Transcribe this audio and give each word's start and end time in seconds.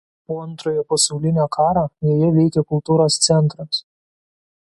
Po 0.27 0.35
Antrojo 0.43 0.85
pasaulinio 0.93 1.45
karo 1.57 1.83
joje 2.09 2.33
veikė 2.39 2.65
kultūros 2.73 3.21
centras. 3.29 3.85